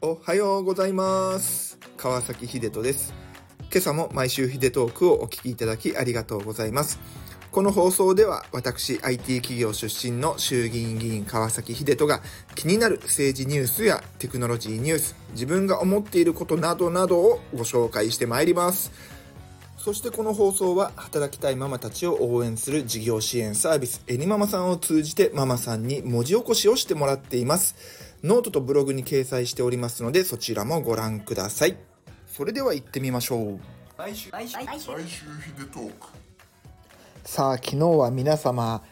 [0.00, 1.78] おはようございます。
[1.98, 3.12] 川崎秀人です。
[3.70, 6.98] 今朝も毎週秀トークをお聞きいただきありがとうございます。
[7.52, 12.22] この放送では私 IT 企業出身の衆議院議員川崎秀人が
[12.54, 18.92] 気になる政治ニュースやテクノロジーニュース自分が思っていることなどなどをご紹介してまいります。
[19.84, 28.16] そしてこの放送は働きたいママたちを応援する事業支援サービスエニママさんを通じてママさんに文字起こしをしてもらっています。
[28.22, 31.76] ノートとブログに掲載しておりますのでそちらもご覧ください。
[32.26, 33.60] それでは行ってみましょう。
[33.98, 36.06] 来週来週来週来週ヒデトーク。
[37.22, 38.82] さあ昨日は皆様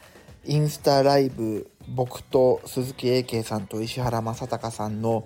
[0.45, 5.25] インスタライブ僕と鈴木英慶さんと石原正隆さんの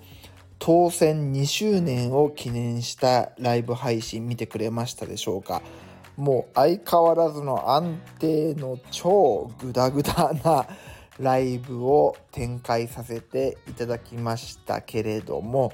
[0.58, 5.62] 当選2周年を記念したライブ配信見てくれましたでしょうか？
[6.16, 10.66] もう相変わらずの安定の超グダグダな
[11.20, 15.72] ライブを展開させていただきましたけれども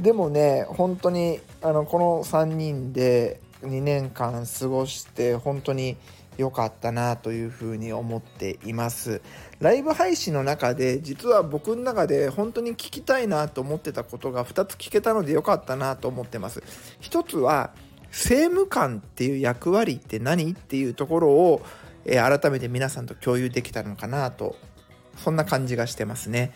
[0.00, 5.96] でもね本当にあのこの3人で2年間過ごして本当に
[6.36, 9.20] 良かったなというふうに思っています
[9.60, 16.62] ライブ配信の中で実は僕の中で本当に聞きたいなと思ってたことが2つ聞けたので良かったなと思ってます
[17.00, 17.70] 一つは
[18.14, 20.52] 政務官っていう役割って何？
[20.52, 21.62] っていうところを、
[22.04, 24.56] えー、改めて皆さんと共有できたのかなと
[25.16, 26.52] そんな感じがしてますね。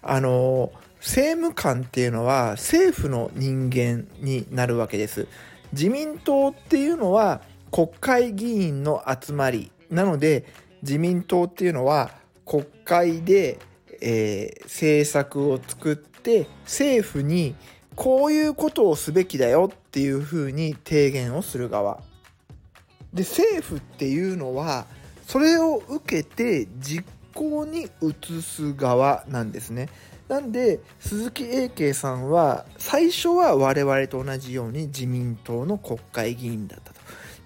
[0.00, 5.26] あの政務官っていうのは政府の人間になるわけです。
[5.72, 7.40] 自民党っていうのは
[7.72, 10.44] 国会議員の集まりなので
[10.82, 12.10] 自民党っていうのは
[12.44, 13.58] 国会で、
[14.02, 17.54] えー、政策を作って政府に
[17.94, 22.02] こういうことをすべきだよっていうふうに提言をする側
[23.14, 24.84] で政府っていうのは
[25.26, 29.88] それを受けて実行に移す側なんですね。
[30.28, 36.91] なんで鈴木英慶さんは最初は我々と同じように自民党の国会議員だった。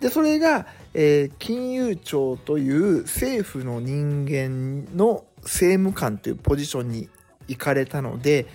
[0.01, 7.09] でそれが、えー、金融庁という政府の人間の政務官というポジションに
[7.49, 8.47] 行かれたので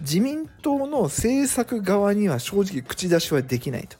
[0.00, 3.96] 自民党の政策側には正直口出しはできないと。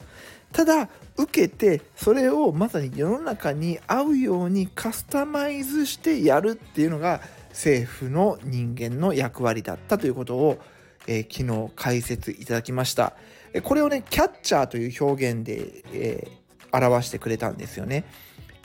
[0.52, 7.20] ただ受けてそれをまさに世の中に合うようにカスタマイズしてやるっていうのが
[7.50, 10.58] 政府の人間の役割だったということを、
[11.06, 13.14] えー、昨日解説いただきました
[13.64, 16.30] これをねキャッチャーという表現で、えー、
[16.72, 18.04] 表してくれたんですよね。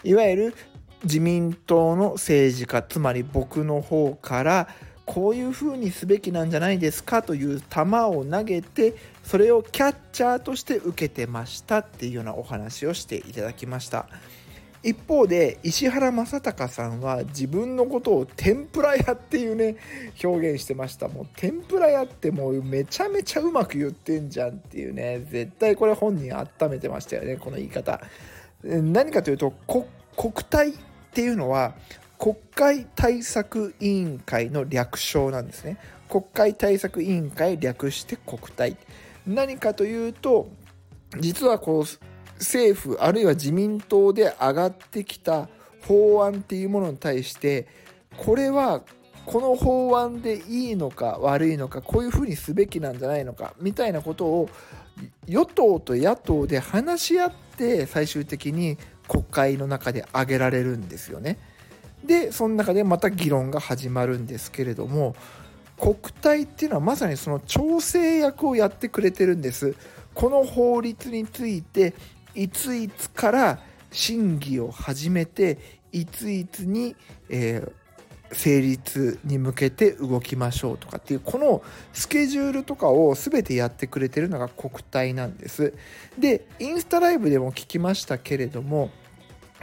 [0.04, 0.56] いわゆる
[1.04, 4.68] 自民党の政治家つまり僕の方から
[5.06, 14.08] こういうふうにすべきなんじゃないですかという球を投げてそれをキャッチャーとして受けてましたっていうようなお話をしていただきました。
[14.84, 19.76] 一方で石原正隆さんは自分のことを天ぷら屋っていうね
[20.24, 28.02] 表現してましたもう天ぷら屋ってもうめちゃめちゃうまく言ってんじゃんっていうね絶対これ本人温めてましたよねこの言い方
[28.64, 30.74] 何かというと国体っ
[31.14, 31.76] ていうのは
[32.22, 35.78] 国会対策委員会の略称なんですね。
[36.08, 38.78] 国会対策委員会略して国対。
[39.26, 40.48] 何かというと、
[41.20, 42.11] 実はこう
[42.42, 45.48] 政府あるいは自民党で上がってきた
[45.88, 47.68] 法案っていうものに対して
[48.18, 48.82] これは
[49.26, 54.50] この法案でいいのか悪いのかこういうふうにすべきなんじゃないのかみたいなことを
[55.28, 61.38] 与党と野党で話し合って最終的に国会の中で挙げられるんですよね。
[62.04, 65.16] でその中でまた議論が始まるんですけれども
[65.80, 69.76] 国体っていうのはまさにその調整役をやってくれてるんです
[70.16, 71.94] この法律について
[72.36, 73.60] いついつから
[73.92, 75.58] 審議を始めて
[75.92, 76.96] いついつに、
[77.30, 81.62] えー、成立に向けて動きましょうとかっていうこの
[81.94, 85.74] スケジュールとかを全てやってくれてるのが国体なんです。
[86.18, 88.90] でインスタライブでも聞きましたけれども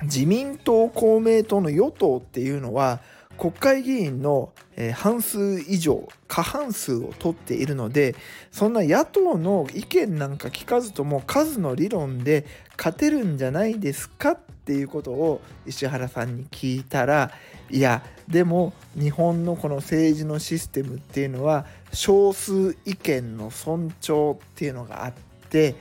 [0.02, 3.00] 自民党公明党の与党っていうのは
[3.38, 4.52] 国会議員の
[4.94, 8.16] 半数以上過半数を取っているので
[8.50, 12.44] そんな野党の意見なんか聞かずとも数の理論で
[12.76, 17.30] 勝てるんじゃないですかっていうことを石原さんに聞いたら
[17.70, 25.12] いやでも日本のこの政治のシステムっていうのは少数意見の尊重っていうのがあっ
[25.48, 25.74] て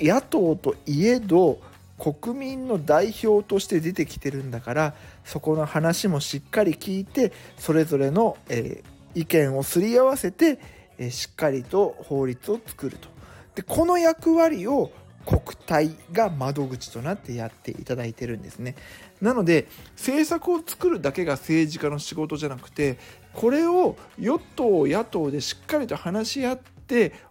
[0.00, 1.60] 野党といえど
[1.98, 4.94] 国民の代表として出てきてるんだから
[5.24, 10.58] そこの話もしっかり聞いてそれぞれの、えー、意見をすり合わせて、
[10.98, 13.08] えー、しっかりと法律を作ると
[13.54, 14.90] でこの役割を
[15.24, 18.74] 国体が窓口となってやっていただいてるんですね。
[19.22, 22.98] なので政策を作るだけが政治家の仕事じゃなくて
[23.32, 26.73] これを与党野党でしっかりと話し合って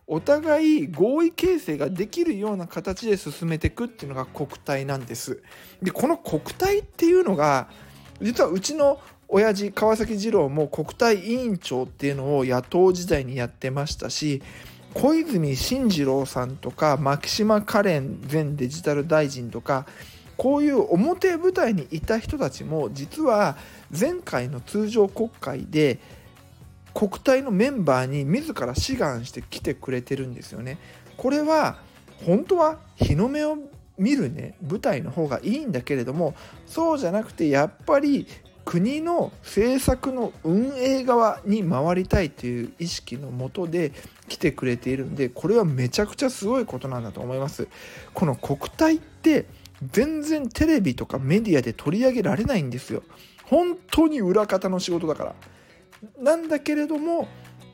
[0.08, 5.42] お互い合意形成ができるような形で進めていくっていうのが国体なんです。
[5.82, 7.68] でこの国体っていうのが
[8.22, 14.44] 実はうちの親父川崎二郎も国対委員長っていうのを野党時代にやってましたし
[14.94, 19.88] 小泉進次郎さんとか牧島かれん前デジタル大臣とか
[20.38, 23.58] こういう表舞台にいた人たちも実は
[23.98, 26.00] 前回の通常国会で
[26.94, 30.78] 国体のメンバーに自ら志願してきてくれてるんですよね。
[31.18, 31.78] これは
[32.26, 33.58] 本当は日の目を
[33.98, 36.36] 見るね舞台の方がいいんだけれども
[36.66, 38.28] そうじゃなくてやっぱり
[38.66, 43.92] 国の政策の運営側に回りたいという意識のもとで
[44.30, 47.68] 来てくれているんでこれはめちゃくちゃすごいことなんだと思います。
[48.14, 49.46] この国体って
[49.92, 53.04] 全然テレビとかメディアで取り上げられないんですよ。
[53.44, 55.36] 本当に裏方の仕事だから。
[56.20, 57.28] なんだけれども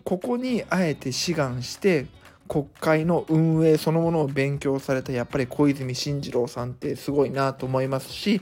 [0.03, 2.07] ここにあえて志願して
[2.47, 8.41] 国会の運営そのものを勉強されたやっぱり小泉進次郎さんってすごいなと思いますし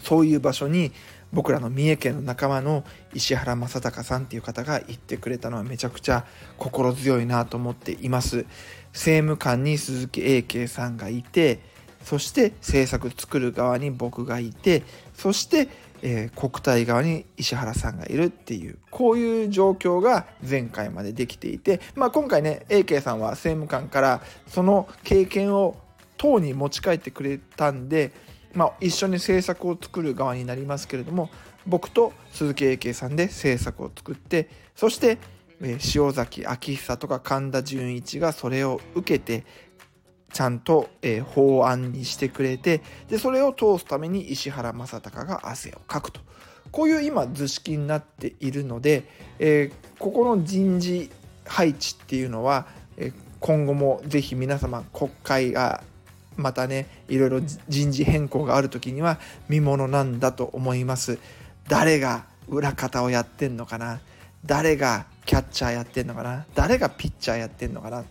[0.00, 0.92] そういう場所に
[1.32, 6.24] 僕らの三重県の仲間の石原正隆さんっていう方が言ってくれたのはめちゃくちゃ
[6.56, 8.46] 心強いなと思っています。
[8.94, 11.60] 政務官に鈴木英慶さんがいて
[12.02, 14.82] そして政策作る側に僕がいて
[15.14, 15.68] そして、
[16.02, 25.76] えー、国体側に石原さんがいるっていうこういう状況が前回までできていて、まあ、今回ね英慶さんは政務官からその経験を
[26.16, 28.12] 党に持ち帰ってくれたんで
[28.54, 31.30] まあ、一緒に制作を作る側になりますけれども
[31.66, 35.18] 僕と鈴木英慶さんで制作を作ってそして、
[35.60, 39.44] え塩崎昭久とか神田純一がそれを受けて
[40.32, 46.20] ちゃんと、え法案にしてくれてでそれを通すために石原正隆が汗をかくと。
[46.70, 49.04] こういう今図式になっているので、
[49.38, 51.10] えー、ここの人事
[51.46, 52.66] 配置っていうのは、
[52.98, 55.82] え今後もぜひ皆様国会が
[56.36, 61.18] またねいろいろ人事変更がある時には見ものなんだと思います。
[61.68, 64.00] 誰が裏方をやってんのかな？
[64.44, 66.44] 誰がキャッチャーやってんのかな？
[66.54, 68.04] 誰がピッチャーやってんのかな？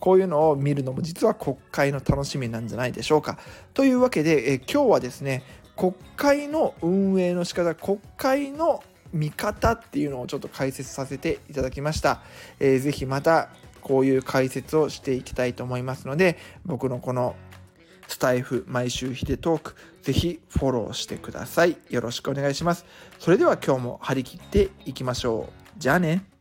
[0.00, 3.38] こういうのを見るのも実は国会の楽しみなんじゃないでしょうか
[3.74, 5.42] というわけでえ今日はですね
[5.76, 8.82] 国会の運営の仕方国会の
[9.12, 12.20] 見方っていうのをちょっと解説させていただきました、
[12.60, 13.50] えー、ぜひまた
[13.80, 17.36] こういう解説をしていきたいと思いますので僕のこの
[18.08, 21.76] スタイフ毎週ヒデトーク、ぜひフォローしてください。
[21.90, 22.86] よろしくお願いします。
[23.18, 25.52] それでは今日も張り切っていきましょう。
[25.78, 26.35] じゃあね。